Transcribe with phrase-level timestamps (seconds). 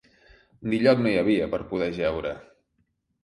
[0.71, 2.31] Ni lloc no hi havia per poder jeure